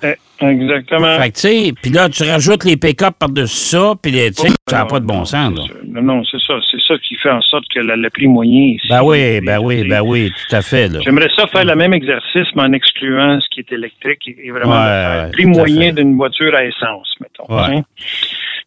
Exactement. 0.42 1.18
Fait 1.20 1.30
que, 1.30 1.36
tu 1.36 1.42
sais, 1.42 1.74
puis 1.82 1.92
là, 1.92 2.10
tu 2.10 2.24
rajoutes 2.24 2.66
les 2.66 2.78
pick-up 2.78 3.16
par-dessus 3.18 3.56
ça, 3.56 3.94
puis 4.02 4.12
tu 4.12 4.34
sais, 4.34 4.48
ça 4.68 4.80
n'a 4.80 4.86
pas 4.86 5.00
de 5.00 5.06
bon 5.06 5.24
sens, 5.24 5.58
là. 5.58 5.64
Non, 5.88 6.02
non, 6.02 6.24
c'est 6.30 6.42
ça. 6.46 6.56
C'est 6.70 6.82
ça 6.86 6.96
qui 6.98 7.16
fait 7.16 7.30
en 7.30 7.42
sorte 7.42 7.64
que 7.74 7.80
le 7.80 8.10
prix 8.10 8.28
moyen 8.28 8.76
ici. 8.76 8.88
Ben 8.90 9.02
oui, 9.04 9.40
ben 9.42 9.60
oui, 9.60 9.88
ben 9.88 10.02
oui, 10.02 10.32
tout 10.32 10.56
à 10.56 10.62
fait, 10.62 10.88
là. 10.90 11.00
J'aimerais 11.04 11.30
ça 11.38 11.48
faire 11.48 11.66
le 11.66 11.76
même 11.76 11.94
exercice, 11.94 12.48
mais 12.56 12.64
en 12.64 12.74
excluant 12.74 13.40
ce 13.40 13.48
qui 13.50 13.62
est 13.62 13.72
électrique 13.72 14.28
et 14.28 14.52
vraiment 14.52 14.84
le 14.84 15.32
prix 15.32 15.46
moyen 15.46 15.94
d'une 15.94 16.16
voiture 16.16 16.54
à 16.54 16.66
essence, 16.66 17.16
mettons. 17.22 17.54
Ouais. 17.54 17.78
Hein. 17.78 17.84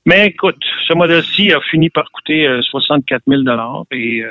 Mais 0.07 0.29
écoute, 0.29 0.63
ce 0.87 0.95
modèle-ci 0.95 1.53
a 1.53 1.61
fini 1.71 1.91
par 1.91 2.11
coûter 2.11 2.49
64 2.71 3.23
000 3.27 3.43
et 3.93 4.23
euh, 4.23 4.31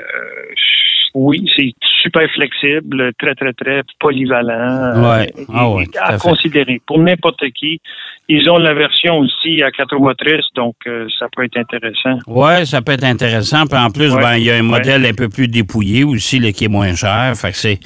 oui, 1.18 1.44
c'est 1.56 1.72
super 2.00 2.28
flexible, 2.30 3.12
très, 3.18 3.34
très, 3.34 3.52
très 3.52 3.82
polyvalent. 3.98 5.02
Ouais. 5.02 5.32
Ah 5.52 5.68
ouais, 5.68 5.86
à, 6.00 6.16
considérer 6.16 6.80
pour 6.86 6.98
n'importe 6.98 7.42
qui. 7.58 7.80
Ils 8.28 8.48
ont 8.50 8.58
la 8.58 8.74
version 8.74 9.18
aussi 9.18 9.62
à 9.62 9.70
quatre 9.70 9.98
motrices, 9.98 10.46
donc 10.54 10.76
euh, 10.86 11.08
ça 11.18 11.26
peut 11.34 11.44
être 11.44 11.56
intéressant. 11.56 12.18
Oui, 12.26 12.66
ça 12.66 12.82
peut 12.82 12.92
être 12.92 13.04
intéressant. 13.04 13.66
Puis 13.66 13.78
en 13.78 13.90
plus, 13.90 14.14
ben, 14.14 14.36
il 14.36 14.44
y 14.44 14.50
a 14.50 14.56
un 14.56 14.62
modèle 14.62 15.06
un 15.06 15.14
peu 15.14 15.28
plus 15.28 15.48
dépouillé 15.48 16.04
aussi, 16.04 16.38
là, 16.38 16.52
qui 16.52 16.66
est 16.66 16.68
moins 16.68 16.94
cher. 16.94 17.32
Fait 17.36 17.50
que 17.50 17.56
c'est, 17.56 17.80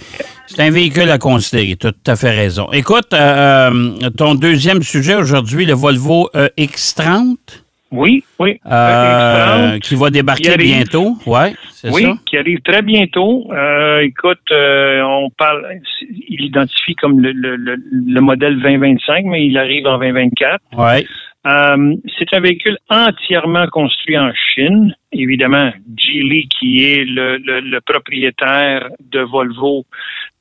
c'est 0.46 0.60
un 0.60 0.70
véhicule 0.70 1.08
à 1.10 1.18
considérer. 1.18 1.76
Tu 1.76 1.86
as 1.86 1.92
tout 1.92 2.10
à 2.10 2.16
fait 2.16 2.32
raison. 2.32 2.68
Écoute, 2.72 3.14
euh, 3.14 4.10
ton 4.18 4.34
deuxième 4.34 4.82
sujet 4.82 5.14
aujourd'hui, 5.14 5.64
le 5.64 5.74
Volvo 5.74 6.28
X30. 6.58 7.61
Oui, 7.92 8.24
oui. 8.38 8.58
Euh, 8.66 9.78
qui 9.78 9.94
va 9.96 10.08
débarquer 10.08 10.56
bientôt. 10.56 11.14
Ouais, 11.26 11.52
c'est 11.70 11.90
oui, 11.90 12.04
ça. 12.04 12.14
qui 12.24 12.38
arrive 12.38 12.60
très 12.62 12.80
bientôt. 12.80 13.46
Euh, 13.52 14.00
écoute, 14.00 14.40
euh, 14.50 15.02
on 15.02 15.28
parle, 15.30 15.78
il 16.00 16.42
identifie 16.42 16.94
comme 16.94 17.20
le, 17.20 17.32
le, 17.32 17.56
le, 17.56 18.20
modèle 18.22 18.58
2025, 18.60 19.26
mais 19.26 19.46
il 19.46 19.58
arrive 19.58 19.86
en 19.86 19.98
2024. 19.98 20.60
Ouais. 20.78 21.04
Euh, 21.46 21.96
c'est 22.18 22.32
un 22.34 22.40
véhicule 22.40 22.78
entièrement 22.88 23.66
construit 23.66 24.16
en 24.16 24.32
Chine. 24.32 24.94
Évidemment, 25.12 25.70
Geely, 25.96 26.48
qui 26.48 26.84
est 26.84 27.04
le, 27.04 27.36
le, 27.38 27.80
propriétaire 27.80 28.88
de 29.00 29.20
Volvo, 29.20 29.84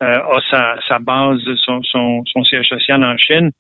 euh, 0.04 0.20
a 0.20 0.40
sa, 0.50 0.76
sa 0.88 1.00
base, 1.00 1.42
son, 1.66 1.82
son, 1.84 2.24
son 2.26 2.44
siège 2.46 2.68
social 2.68 3.04
en 3.04 3.18
Chine. 3.18 3.52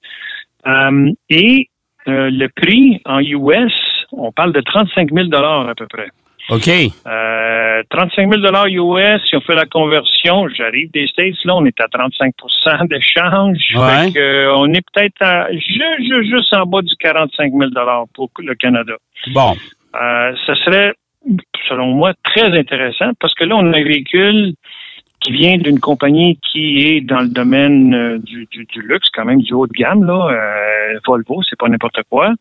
Euh, 0.67 1.11
et 1.29 1.67
euh, 2.07 2.29
le 2.31 2.47
prix 2.49 3.01
en 3.05 3.19
US, 3.19 3.73
on 4.11 4.31
parle 4.31 4.53
de 4.53 4.61
35 4.61 5.09
000 5.11 5.33
à 5.33 5.73
peu 5.75 5.87
près. 5.87 6.07
OK. 6.49 6.67
Euh, 6.67 7.83
35 7.89 8.33
000 8.33 8.97
US, 8.97 9.21
si 9.27 9.35
on 9.35 9.41
fait 9.41 9.55
la 9.55 9.65
conversion, 9.65 10.47
j'arrive 10.49 10.91
des 10.91 11.07
States, 11.07 11.35
là, 11.45 11.55
on 11.55 11.65
est 11.65 11.79
à 11.79 11.85
35% 11.85 12.87
d'échange. 12.87 13.57
Ouais. 13.75 14.19
Euh, 14.19 14.53
on 14.57 14.73
est 14.73 14.83
peut-être 14.93 15.21
à 15.21 15.51
juste, 15.51 16.23
juste 16.23 16.53
en 16.53 16.65
bas 16.65 16.81
du 16.81 16.95
45 16.99 17.53
000 17.53 17.71
pour 18.13 18.29
le 18.39 18.55
Canada. 18.55 18.93
Bon. 19.33 19.55
Euh, 20.01 20.33
ce 20.45 20.55
serait, 20.55 20.93
selon 21.69 21.87
moi, 21.87 22.13
très 22.23 22.57
intéressant 22.57 23.11
parce 23.19 23.33
que 23.35 23.43
là, 23.43 23.55
on 23.57 23.73
a 23.73 23.77
un 23.77 23.83
véhicule 23.83 24.53
qui 25.21 25.31
vient 25.31 25.57
d'une 25.57 25.79
compagnie 25.79 26.39
qui 26.51 26.79
est 26.79 27.01
dans 27.01 27.21
le 27.21 27.29
domaine 27.29 27.93
euh, 27.93 28.17
du, 28.17 28.47
du, 28.51 28.65
du, 28.65 28.81
luxe, 28.81 29.07
quand 29.13 29.25
même 29.25 29.41
du 29.41 29.53
haut 29.53 29.67
de 29.67 29.73
gamme, 29.73 30.03
là. 30.03 30.29
Euh, 30.29 30.99
Volvo, 31.05 31.41
c'est 31.47 31.57
pas 31.57 31.69
n'importe 31.69 32.01
quoi. 32.09 32.33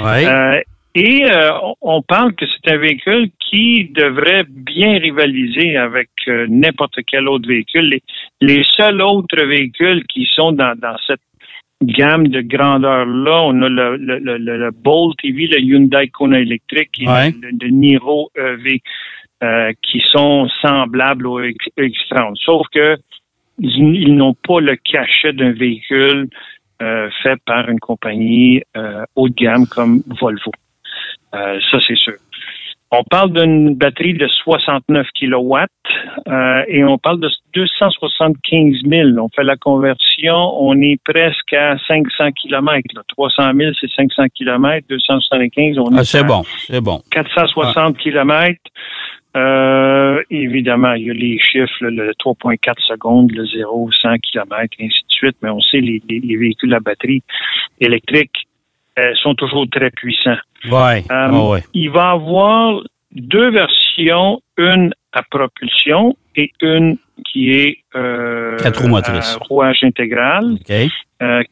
Ouais. 0.00 0.26
Euh, 0.26 0.60
et 0.94 1.24
euh, 1.30 1.50
on 1.80 2.02
parle 2.02 2.34
que 2.34 2.44
c'est 2.46 2.72
un 2.72 2.78
véhicule 2.78 3.30
qui 3.38 3.90
devrait 3.94 4.44
bien 4.48 4.98
rivaliser 4.98 5.76
avec 5.76 6.10
euh, 6.26 6.46
n'importe 6.48 6.98
quel 7.06 7.28
autre 7.28 7.48
véhicule. 7.48 7.88
Les, 7.88 8.02
les, 8.40 8.64
seuls 8.76 9.00
autres 9.00 9.44
véhicules 9.44 10.04
qui 10.06 10.28
sont 10.34 10.52
dans, 10.52 10.76
dans 10.76 10.96
cette 11.06 11.20
gamme 11.82 12.26
de 12.28 12.40
grandeur-là, 12.40 13.42
on 13.44 13.62
a 13.62 13.68
le, 13.68 13.96
le, 13.96 14.18
le, 14.18 14.38
le, 14.38 14.70
Bolt 14.72 15.16
EV, 15.22 15.46
le 15.46 15.60
Hyundai 15.60 16.08
Kona 16.08 16.40
électrique 16.40 17.00
et 17.00 17.06
ouais. 17.06 17.30
le, 17.30 17.50
le, 17.60 17.68
Niro 17.68 18.30
EV. 18.36 18.80
Euh, 19.44 19.72
qui 19.82 20.02
sont 20.10 20.48
semblables 20.60 21.24
au 21.28 21.40
X30. 21.40 22.34
Sauf 22.44 22.66
que 22.74 22.96
ils, 23.60 24.16
n'ont 24.16 24.34
pas 24.34 24.58
le 24.58 24.74
cachet 24.74 25.32
d'un 25.32 25.52
véhicule 25.52 26.28
euh, 26.82 27.08
fait 27.22 27.38
par 27.46 27.68
une 27.68 27.78
compagnie 27.78 28.62
euh, 28.76 29.04
haut 29.14 29.28
de 29.28 29.34
gamme 29.34 29.68
comme 29.68 30.02
Volvo. 30.20 30.50
Euh, 31.36 31.60
ça, 31.70 31.78
c'est 31.86 31.96
sûr. 31.96 32.14
On 32.90 33.04
parle 33.04 33.32
d'une 33.32 33.76
batterie 33.76 34.14
de 34.14 34.26
69 34.26 35.06
kW 35.20 35.56
et 36.68 36.84
on 36.84 36.98
parle 36.98 37.20
de 37.20 37.30
275 37.54 38.88
000. 38.88 39.08
On 39.18 39.28
fait 39.28 39.44
la 39.44 39.56
conversion, 39.56 40.34
on 40.34 40.80
est 40.80 40.98
presque 41.04 41.52
à 41.52 41.76
500 41.86 42.32
km. 42.32 42.82
Là. 42.94 43.02
300 43.06 43.52
000, 43.54 43.72
c'est 43.80 43.90
500 43.94 44.24
km. 44.34 44.86
275, 44.88 45.78
on 45.78 45.94
est 45.94 45.98
ah, 45.98 46.04
c'est 46.04 46.24
bon, 46.24 46.42
c'est 46.66 46.80
bon. 46.80 47.02
460 47.12 47.76
ah. 47.76 48.02
km. 48.02 48.58
Euh, 49.36 50.22
évidemment, 50.30 50.94
il 50.94 51.06
y 51.06 51.10
a 51.10 51.14
les 51.14 51.38
chiffres, 51.38 51.84
le 51.84 52.12
3.4 52.12 52.74
secondes, 52.86 53.30
le 53.32 53.46
0, 53.46 53.90
100 53.92 54.18
km, 54.18 54.74
et 54.78 54.86
ainsi 54.86 55.02
de 55.02 55.12
suite, 55.12 55.36
mais 55.42 55.50
on 55.50 55.60
sait 55.60 55.80
les, 55.80 56.02
les, 56.08 56.20
les 56.20 56.36
véhicules 56.36 56.72
à 56.74 56.80
batterie 56.80 57.22
électrique 57.80 58.48
euh, 58.98 59.14
sont 59.22 59.34
toujours 59.34 59.66
très 59.70 59.90
puissants. 59.90 60.38
Ouais. 60.70 61.04
Euh, 61.10 61.28
oh, 61.32 61.52
ouais. 61.52 61.62
Il 61.74 61.90
va 61.90 62.10
avoir 62.10 62.82
deux 63.12 63.50
versions, 63.50 64.40
une 64.56 64.92
à 65.12 65.22
propulsion 65.22 66.16
et 66.34 66.50
une 66.62 66.96
qui 67.30 67.52
est 67.52 67.78
euh, 67.94 68.56
Quatre 68.58 68.82
roues 68.82 68.88
motrices. 68.88 69.36
à 69.40 69.44
rouage 69.44 69.78
intégral, 69.82 70.56
okay. 70.60 70.88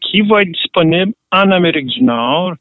qui 0.00 0.23
va 0.23 0.42
être 0.42 0.52
disponible 0.52 1.12
en 1.33 1.50
Amérique 1.50 1.87
du 1.87 2.02
Nord 2.02 2.54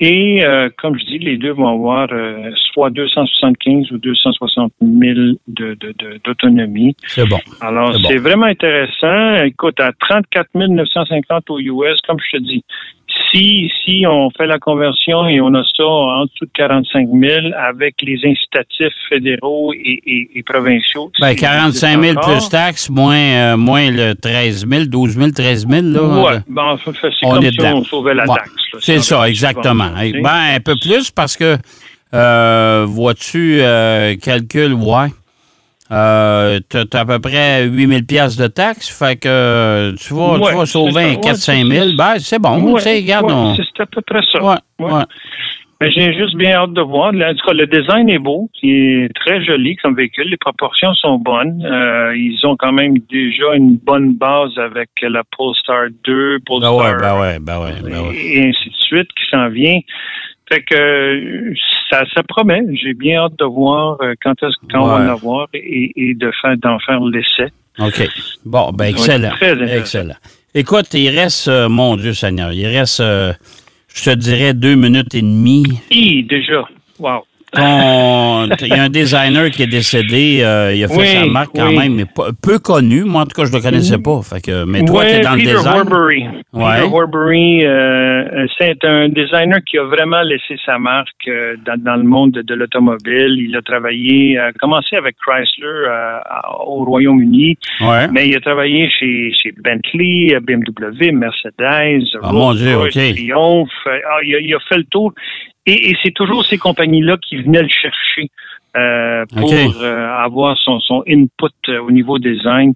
et 0.00 0.44
euh, 0.44 0.70
comme 0.76 0.98
je 0.98 1.04
dis, 1.04 1.18
les 1.18 1.36
deux 1.36 1.52
vont 1.52 1.68
avoir 1.68 2.08
euh, 2.12 2.50
soit 2.72 2.90
275 2.90 3.92
ou 3.92 3.98
260 3.98 4.72
000 4.82 5.20
d'autonomie. 6.24 6.96
C'est 7.06 7.28
bon. 7.28 7.38
Alors, 7.60 7.94
c'est 8.02 8.16
bon. 8.16 8.22
vraiment 8.22 8.46
intéressant. 8.46 9.36
Écoute, 9.44 9.78
à 9.78 9.92
34 9.92 10.48
950 10.54 11.50
au 11.50 11.60
US, 11.60 12.00
comme 12.06 12.18
je 12.18 12.38
te 12.38 12.42
dis, 12.42 12.64
si, 13.34 13.70
si 13.84 14.04
on 14.06 14.30
fait 14.30 14.46
la 14.46 14.58
conversion 14.58 15.26
et 15.26 15.40
on 15.40 15.52
a 15.54 15.62
ça 15.76 15.84
en 15.84 16.24
dessous 16.24 16.44
de 16.46 16.50
45 16.54 17.08
000 17.12 17.32
avec 17.68 17.96
les 18.02 18.18
incitatifs 18.24 18.94
fédéraux 19.08 19.72
et, 19.74 20.00
et, 20.06 20.30
et 20.38 20.42
provinciaux. 20.42 21.10
Ben, 21.20 21.34
45 21.34 22.00
000 22.02 22.20
plus 22.20 22.48
taxes, 22.48 22.88
moins, 22.90 23.16
euh, 23.16 23.56
moins 23.56 23.90
le 23.90 24.14
13 24.14 24.66
000, 24.68 24.84
12 24.86 25.10
000, 25.16 25.30
13 25.30 25.66
000. 25.68 25.82
Là, 25.88 26.02
ouais, 26.02 26.38
ben, 26.48 26.76
c'est 26.84 26.90
on 27.24 27.30
comme 27.34 27.44
est 27.44 27.50
si 27.50 27.56
dedans. 27.58 27.78
on 27.78 27.84
sauvait 27.84 28.14
la 28.14 28.24
Ouais. 28.24 28.36
taxe. 28.36 28.50
C'est 28.80 29.00
ça, 29.00 29.28
exactement. 29.28 29.88
Ben, 29.96 30.54
un 30.56 30.60
peu 30.60 30.74
plus 30.80 31.10
parce 31.10 31.36
que, 31.36 31.56
euh, 32.14 32.84
vois-tu, 32.88 33.58
euh, 33.60 34.14
calcul, 34.16 34.72
ouais. 34.74 35.08
Euh, 35.92 36.60
t'as 36.68 36.86
t'as 36.86 37.00
à 37.00 37.04
peu 37.04 37.18
près 37.18 37.66
8000 37.66 38.06
pièces 38.06 38.36
de 38.38 38.46
taxes, 38.46 38.88
fait 38.88 39.16
que 39.16 39.94
tu 39.96 40.14
vas, 40.14 40.38
Ouais, 40.38 40.50
tu 40.50 40.56
vas 40.56 40.66
sauver 40.66 40.92
ça. 40.92 41.00
un 41.00 41.10
Ouais, 41.10 41.20
4 41.20 41.36
5 41.36 41.64
000. 41.66 41.84
c'est- 41.90 41.96
Ben, 41.96 42.14
c'est 42.18 42.38
bon, 42.38 42.58
Ouais, 42.62 42.74
tu 42.80 42.80
sais, 42.88 42.96
regarde, 42.96 43.30
ouais, 43.30 43.54
c'est 43.76 43.82
à 43.82 43.86
peu 43.86 44.00
près 44.00 44.20
ça. 44.32 44.58
Mais 45.80 45.90
j'ai 45.90 46.14
juste 46.14 46.36
bien 46.36 46.52
hâte 46.52 46.72
de 46.72 46.80
voir. 46.80 47.08
En 47.08 47.34
tout 47.34 47.46
cas, 47.46 47.52
le 47.52 47.66
design 47.66 48.08
est 48.08 48.18
beau, 48.20 48.48
il 48.62 49.04
est 49.04 49.08
très 49.14 49.44
joli 49.44 49.76
comme 49.76 49.94
véhicule. 49.94 50.28
Les 50.30 50.36
proportions 50.38 50.94
sont 50.94 51.18
bonnes. 51.18 51.62
Euh, 51.66 52.16
ils 52.16 52.38
ont 52.46 52.56
quand 52.56 52.72
même 52.72 52.94
déjà 53.10 53.54
une 53.54 53.76
bonne 53.76 54.14
base 54.14 54.56
avec 54.56 54.88
la 55.02 55.22
Polestar 55.36 55.88
2, 56.04 56.38
Ben 56.38 56.44
Polestar 56.46 56.76
ouais, 56.76 56.94
ben 56.98 57.20
ouais, 57.20 57.38
ben 57.40 57.60
ouais, 57.60 57.72
ben 57.82 58.00
ouais. 58.08 58.16
et 58.16 58.48
ainsi 58.48 58.70
de 58.70 58.74
suite 58.76 59.08
qui 59.18 59.24
s'en 59.30 59.48
vient. 59.50 59.80
Fait 60.48 60.62
que 60.62 61.54
ça, 61.90 62.04
ça 62.14 62.22
promet. 62.22 62.60
J'ai 62.74 62.94
bien 62.94 63.20
hâte 63.22 63.38
de 63.38 63.44
voir 63.44 63.98
quand 64.22 64.34
est-ce 64.42 64.54
qu'on 64.70 64.86
va 64.86 64.94
en 64.96 65.08
avoir 65.08 65.48
et, 65.54 65.92
et 65.96 66.14
de 66.14 66.30
faire 66.42 66.56
d'en 66.58 66.78
faire 66.80 67.00
l'essai. 67.00 67.50
OK. 67.78 68.08
Bon, 68.44 68.70
ben 68.72 68.86
excellent. 68.86 69.32
excellent. 69.40 70.16
Écoute, 70.54 70.92
il 70.94 71.08
reste, 71.08 71.48
mon 71.48 71.96
Dieu 71.96 72.12
Seigneur, 72.12 72.52
il 72.52 72.66
reste, 72.66 73.02
je 73.02 74.04
te 74.04 74.14
dirais, 74.14 74.54
deux 74.54 74.74
minutes 74.74 75.14
et 75.14 75.22
demie. 75.22 75.64
Oui, 75.90 76.24
déjà. 76.24 76.68
Wow 76.98 77.24
il 77.56 78.68
y 78.68 78.72
a 78.72 78.82
un 78.82 78.88
designer 78.88 79.50
qui 79.50 79.62
est 79.62 79.66
décédé, 79.66 80.40
euh, 80.42 80.74
il 80.74 80.84
a 80.84 80.88
fait 80.88 81.06
sa 81.06 81.26
marque 81.26 81.50
quand 81.54 81.72
même, 81.72 81.94
mais 81.94 82.04
peu 82.42 82.58
connu. 82.58 83.04
Moi, 83.04 83.22
en 83.22 83.26
tout 83.26 83.40
cas, 83.40 83.44
je 83.44 83.52
ne 83.52 83.56
le 83.56 83.62
connaissais 83.62 83.98
pas. 83.98 84.20
Fait 84.22 84.40
que, 84.40 84.64
mais 84.64 84.84
toi, 84.84 85.04
tu 85.04 85.10
es 85.10 85.20
dans 85.20 85.34
Peter 85.34 85.52
le 85.52 85.58
design. 85.58 85.78
Horbury. 85.78 86.24
Peter 86.52 86.88
Horbury, 86.92 87.66
euh, 87.66 88.46
c'est 88.58 88.84
un 88.84 89.08
designer 89.08 89.58
qui 89.64 89.78
a 89.78 89.84
vraiment 89.84 90.22
laissé 90.22 90.56
sa 90.64 90.78
marque 90.78 91.08
euh, 91.28 91.56
dans, 91.64 91.96
le 91.96 92.02
monde 92.02 92.32
de, 92.32 92.54
l'automobile. 92.54 93.36
Il 93.38 93.56
a 93.56 93.62
travaillé, 93.62 94.38
a 94.38 94.52
commencé 94.52 94.96
avec 94.96 95.16
Chrysler 95.16 95.88
au 96.66 96.84
Royaume-Uni, 96.84 97.56
mais 98.12 98.28
il 98.28 98.36
a 98.36 98.40
travaillé 98.40 98.88
chez, 98.90 99.32
chez 99.42 99.52
Bentley, 99.62 100.38
BMW, 100.40 101.12
Mercedes, 101.12 102.04
oh, 102.22 102.28
Rolls 102.28 102.90
Triumph. 102.90 103.68
Ah, 103.86 104.18
il 104.22 104.54
a 104.54 104.58
fait 104.68 104.78
le 104.78 104.84
tour. 104.84 105.12
Et, 105.66 105.94
c'est 106.02 106.12
toujours 106.12 106.44
ces 106.44 106.58
compagnies-là 106.58 107.16
qui 107.18 107.36
venaient 107.36 107.62
le 107.62 107.68
chercher 107.68 108.30
euh, 108.76 109.24
pour 109.26 109.52
euh, 109.52 110.08
avoir 110.08 110.58
son, 110.58 110.80
son 110.80 111.02
input 111.08 111.46
euh, 111.68 111.80
au 111.80 111.90
niveau 111.90 112.18
design. 112.18 112.74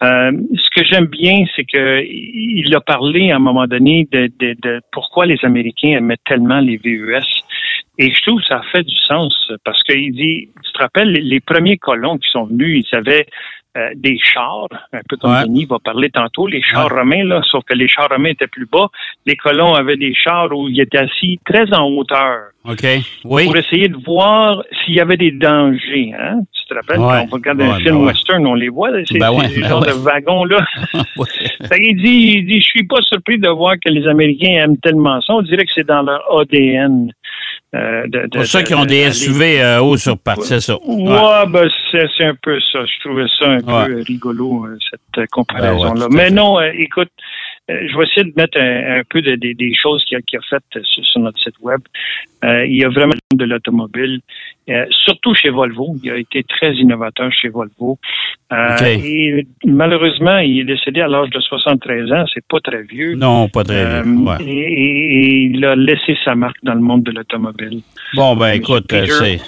ce 0.00 0.70
que 0.76 0.84
j'aime 0.84 1.06
bien, 1.06 1.44
c'est 1.56 1.64
que 1.64 2.04
il 2.04 2.72
a 2.74 2.80
parlé 2.80 3.32
à 3.32 3.36
un 3.36 3.40
moment 3.40 3.66
donné 3.66 4.06
de, 4.12 4.30
de, 4.38 4.54
de, 4.62 4.80
pourquoi 4.92 5.26
les 5.26 5.38
Américains 5.42 5.96
aimaient 5.96 6.18
tellement 6.26 6.60
les 6.60 6.76
VUS. 6.76 7.42
Et 8.00 8.12
je 8.12 8.22
trouve 8.22 8.40
que 8.40 8.46
ça 8.46 8.62
fait 8.70 8.84
du 8.84 8.94
sens 8.94 9.34
parce 9.64 9.82
qu'il 9.82 10.12
dit, 10.12 10.50
tu 10.62 10.72
te 10.72 10.78
rappelles, 10.78 11.10
les, 11.10 11.22
les 11.22 11.40
premiers 11.40 11.78
colons 11.78 12.18
qui 12.18 12.30
sont 12.30 12.44
venus, 12.44 12.86
ils 12.86 12.96
avaient 12.96 13.26
euh, 13.78 13.90
des 13.94 14.18
chars, 14.18 14.68
un 14.92 15.00
peu 15.08 15.16
comme 15.16 15.42
Denis 15.44 15.66
va 15.66 15.78
parler 15.78 16.10
tantôt, 16.10 16.46
les 16.46 16.62
chars 16.62 16.88
romains, 16.88 17.24
là, 17.24 17.40
sauf 17.50 17.62
que 17.64 17.74
les 17.74 17.86
chars 17.86 18.08
romains 18.08 18.30
étaient 18.30 18.48
plus 18.48 18.66
bas. 18.66 18.88
Les 19.24 19.36
colons 19.36 19.74
avaient 19.74 19.96
des 19.96 20.14
chars 20.14 20.50
où 20.50 20.68
ils 20.68 20.80
étaient 20.80 20.98
assis 20.98 21.38
très 21.44 21.72
en 21.72 21.84
hauteur. 21.84 22.50
OK. 22.64 22.84
Oui. 23.24 23.44
Pour 23.46 23.56
essayer 23.56 23.88
de 23.88 23.96
voir 24.04 24.62
s'il 24.84 24.94
y 24.94 25.00
avait 25.00 25.16
des 25.16 25.30
dangers. 25.30 26.12
Hein? 26.18 26.40
Tu 26.52 26.66
te 26.68 26.74
rappelles, 26.74 26.96
quand 26.96 27.26
on 27.30 27.34
regarde 27.36 27.60
un 27.62 27.76
film 27.76 27.98
ben 27.98 28.06
western, 28.06 28.46
on 28.46 28.54
les 28.54 28.68
voit, 28.68 28.90
ces, 29.06 29.18
ben 29.18 29.32
ces 29.48 29.60
ben 29.60 29.80
de 29.80 29.92
wagons-là. 29.92 30.66
il 31.78 32.02
dit, 32.02 32.38
il 32.38 32.46
dit, 32.46 32.60
je 32.60 32.66
suis 32.66 32.86
pas 32.86 33.00
surpris 33.02 33.38
de 33.38 33.48
voir 33.48 33.74
que 33.74 33.90
les 33.90 34.06
Américains 34.06 34.64
aiment 34.64 34.78
tellement 34.78 35.20
ça. 35.20 35.34
On 35.34 35.42
dirait 35.42 35.64
que 35.64 35.72
c'est 35.74 35.86
dans 35.86 36.02
leur 36.02 36.22
ADN. 36.38 37.12
Euh, 37.74 38.06
Pour 38.32 38.46
ceux 38.46 38.62
qui 38.62 38.74
ont 38.74 38.86
des 38.86 39.12
SUV 39.12 39.60
euh, 39.60 39.80
haut 39.80 39.98
sur 39.98 40.16
partie, 40.16 40.48
c'est 40.48 40.60
ça. 40.60 40.76
Ouais, 40.86 41.46
ben, 41.48 41.68
c'est 41.92 42.24
un 42.24 42.34
peu 42.40 42.58
ça. 42.72 42.78
Je 42.84 43.06
trouvais 43.06 43.26
ça 43.38 43.46
un 43.46 43.60
peu 43.60 44.02
rigolo, 44.06 44.64
euh, 44.64 44.78
cette 44.90 45.28
comparaison-là. 45.30 46.06
Mais 46.10 46.30
non, 46.30 46.60
écoute, 46.60 47.10
je 47.68 47.96
vais 47.96 48.04
essayer 48.04 48.24
de 48.24 48.32
mettre 48.36 48.58
un, 48.58 49.02
peu 49.08 49.20
de, 49.20 49.34
des 49.34 49.74
choses 49.74 50.04
qu'il 50.04 50.16
a, 50.16 50.20
a 50.20 50.40
faites 50.48 50.84
sur, 50.84 51.20
notre 51.20 51.38
site 51.38 51.58
web. 51.60 51.80
il 52.42 52.76
y 52.76 52.84
a 52.84 52.88
vraiment 52.88 53.14
de 53.34 53.44
l'automobile, 53.44 54.20
surtout 55.04 55.34
chez 55.34 55.50
Volvo. 55.50 55.96
Il 56.02 56.10
a 56.10 56.16
été 56.16 56.44
très 56.44 56.74
innovateur 56.74 57.30
chez 57.32 57.48
Volvo. 57.48 57.98
Et 58.50 59.46
malheureusement, 59.66 60.38
il 60.38 60.60
est 60.60 60.64
décédé 60.64 61.02
à 61.02 61.08
l'âge 61.08 61.30
de 61.30 61.40
73 61.40 62.12
ans. 62.12 62.24
C'est 62.32 62.44
pas 62.48 62.60
très 62.60 62.82
vieux. 62.82 63.14
Non, 63.16 63.48
pas 63.48 63.64
très 63.64 64.02
vieux. 64.02 64.26
et, 64.40 65.50
il 65.52 65.64
a 65.64 65.76
laissé 65.76 66.16
sa 66.24 66.34
marque 66.34 66.62
dans 66.62 66.74
le 66.74 66.80
monde 66.80 67.02
de 67.02 67.10
l'automobile. 67.10 67.82
Bon, 68.14 68.36
ben 68.36 68.52
écoute, 68.52 68.86
c'est. 68.90 69.40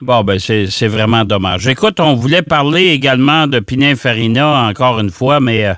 Bon, 0.00 0.22
ben 0.22 0.38
c'est 0.38 0.88
vraiment 0.88 1.24
dommage. 1.24 1.66
Écoute, 1.66 1.98
on 2.00 2.14
voulait 2.14 2.42
parler 2.42 2.88
également 2.88 3.46
de 3.46 3.58
Pininfarina 3.58 4.68
encore 4.68 5.00
une 5.00 5.10
fois, 5.10 5.40
mais 5.40 5.66
euh, 5.66 5.74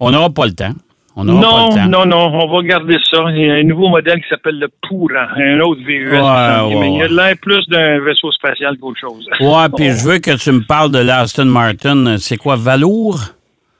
on 0.00 0.10
n'aura 0.10 0.30
pas 0.30 0.46
le 0.46 0.52
temps. 0.52 0.74
On 1.20 1.24
non, 1.24 1.68
non, 1.88 2.06
non, 2.06 2.30
on 2.32 2.46
va 2.46 2.62
garder 2.62 2.96
ça. 3.10 3.24
Il 3.30 3.44
y 3.44 3.50
a 3.50 3.54
un 3.54 3.64
nouveau 3.64 3.88
modèle 3.88 4.20
qui 4.22 4.28
s'appelle 4.28 4.60
le 4.60 4.68
Pourant, 4.88 5.26
un 5.36 5.58
autre 5.58 5.80
VUS. 5.84 6.12
mais 6.12 6.92
il 6.92 6.96
y 6.96 7.02
a 7.02 7.08
l'air 7.08 7.34
plus 7.42 7.68
d'un 7.68 7.98
vaisseau 7.98 8.30
spatial 8.30 8.76
qu'autre 8.78 9.00
chose. 9.00 9.28
Ouais, 9.40 9.68
puis 9.76 9.86
je 9.90 10.08
veux 10.08 10.18
que 10.18 10.36
tu 10.36 10.52
me 10.52 10.64
parles 10.64 10.92
de 10.92 11.00
l'Aston 11.00 11.46
Martin. 11.46 12.18
C'est 12.18 12.36
quoi, 12.36 12.54
Valour? 12.54 13.18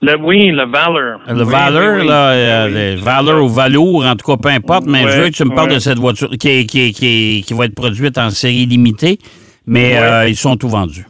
Le, 0.03 0.17
oui, 0.19 0.51
le 0.51 0.65
Valor. 0.67 1.21
Le 1.29 1.45
Valor, 1.45 2.05
là, 2.05 2.31
euh, 2.31 2.95
le 2.95 3.01
Valor 3.01 3.45
ou 3.45 3.49
Valour, 3.49 4.05
en 4.05 4.17
tout 4.17 4.27
cas, 4.27 4.37
peu 4.37 4.49
importe, 4.49 4.87
mais 4.87 5.03
je 5.03 5.21
veux 5.21 5.27
que 5.27 5.37
tu 5.37 5.45
me 5.45 5.55
parles 5.55 5.71
de 5.71 5.79
cette 5.79 5.99
voiture 5.99 6.31
qui, 6.31 6.67
qui, 6.67 6.93
qui, 6.93 7.45
qui, 7.47 7.55
va 7.55 7.67
être 7.67 7.75
produite 7.77 8.19
en 8.19 8.31
série 8.31 8.67
limitée, 8.67 9.19
mais 9.65 9.97
euh, 9.97 10.29
ils 10.29 10.37
sont 10.37 10.57
tout 10.57 10.69
vendus. 10.69 11.07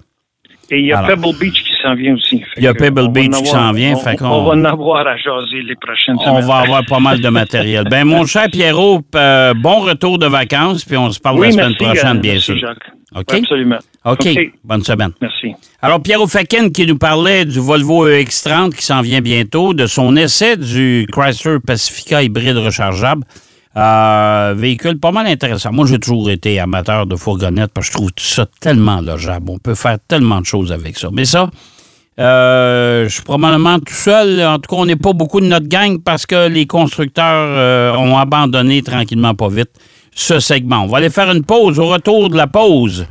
Et 0.71 0.81
il 0.81 0.87
y 0.87 0.93
a 0.93 1.03
Pebble 1.03 1.37
Beach 1.39 1.63
qui 1.63 1.73
s'en 1.83 1.95
vient 1.95 2.15
aussi. 2.15 2.43
Il 2.57 2.63
y 2.63 2.67
a 2.67 2.75
Pebble 2.75 3.09
Beach 3.09 3.31
qui 3.31 3.47
s'en 3.47 3.73
vient. 3.73 3.95
On, 3.95 4.25
on, 4.27 4.45
va 4.45 4.51
en 4.51 4.65
avoir 4.65 5.07
à 5.07 5.17
jaser 5.17 5.63
les 5.63 5.77
prochaines 5.77 6.19
semaines. 6.19 6.35
On 6.35 6.41
va 6.41 6.57
avoir 6.57 6.85
pas 6.85 7.01
mal 7.01 7.21
de 7.21 7.29
matériel. 7.29 7.85
ben, 7.91 8.05
mon 8.05 8.27
cher 8.27 8.49
Pierrot, 8.53 9.01
euh, 9.15 9.55
bon 9.55 9.81
retour 9.81 10.19
de 10.19 10.27
vacances, 10.27 10.85
puis 10.85 10.97
on 10.97 11.11
se 11.11 11.21
parle 11.21 11.43
la 11.43 11.51
semaine 11.53 11.75
prochaine, 11.75 12.19
bien 12.21 12.39
sûr. 12.39 12.57
Jacques. 12.59 12.91
OK? 13.15 13.33
absolument. 13.33 13.79
OK. 14.05 14.29
Bonne 14.65 14.85
semaine. 14.85 15.13
Merci. 15.21 15.55
Alors, 15.81 16.03
Pierre 16.03 16.27
Fakin 16.29 16.69
qui 16.71 16.87
nous 16.87 16.99
parlait 16.99 17.47
du 17.47 17.59
Volvo 17.59 18.07
EX30 18.07 18.75
qui 18.75 18.85
s'en 18.85 19.01
vient 19.01 19.21
bientôt, 19.21 19.73
de 19.73 19.87
son 19.87 20.17
essai 20.17 20.57
du 20.57 21.07
Chrysler 21.11 21.59
Pacifica 21.65 22.23
hybride 22.23 22.59
rechargeable. 22.59 23.25
Euh, 23.79 24.55
véhicule 24.57 24.99
pas 24.99 25.13
mal 25.13 25.29
intéressant. 25.29 25.71
Moi, 25.73 25.87
j'ai 25.87 26.01
toujours 26.01 26.31
été 26.31 26.59
amateur 26.59 27.07
de 27.07 27.15
fourgonnettes 27.15 27.71
parce 27.73 27.89
que 27.89 27.93
je 27.93 27.99
trouve 27.99 28.11
ça 28.17 28.47
tellement 28.61 29.01
logeable. 29.01 29.51
On 29.51 29.59
peut 29.59 29.77
faire 29.77 29.99
tellement 30.09 30.41
de 30.41 30.47
choses 30.47 30.73
avec 30.73 30.99
ça. 30.99 31.11
Mais 31.13 31.25
ça, 31.25 31.49
euh, 32.19 33.05
je 33.05 33.15
suis 33.15 33.23
probablement 33.23 33.79
tout 33.79 33.95
seul. 33.95 34.43
En 34.45 34.59
tout 34.59 34.75
cas, 34.75 34.83
on 34.83 34.87
n'est 34.87 34.97
pas 34.97 35.13
beaucoup 35.13 35.41
de 35.41 35.47
notre 35.47 35.69
gang 35.69 35.99
parce 36.03 36.27
que 36.27 36.49
les 36.49 36.67
constructeurs 36.67 37.25
euh, 37.27 37.93
ont 37.95 38.19
abandonné 38.19 38.83
tranquillement 38.83 39.35
pas 39.35 39.49
vite 39.49 39.71
ce 40.13 40.41
segment. 40.41 40.83
On 40.83 40.89
va 40.89 40.99
aller 40.99 41.11
faire 41.11 41.31
une 41.31 41.45
pause. 41.45 41.79
Au 41.79 41.87
retour 41.87 42.31
de 42.31 42.37
la 42.37 42.49
pause, 42.49 43.07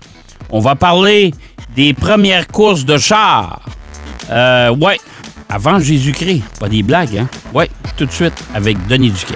on 0.49 0.59
va 0.59 0.75
parler 0.75 1.31
des 1.77 1.93
premières 1.93 2.47
courses 2.47 2.83
de 2.83 2.97
chars. 2.97 3.61
Euh, 4.29 4.75
ouais, 4.75 4.97
avant 5.47 5.79
Jésus-Christ. 5.79 6.43
Pas 6.59 6.67
des 6.67 6.83
blagues, 6.83 7.17
hein? 7.17 7.29
Ouais, 7.53 7.69
tout 7.95 8.05
de 8.05 8.11
suite 8.11 8.43
avec 8.53 8.85
Denis 8.87 9.11
Duquet. 9.11 9.35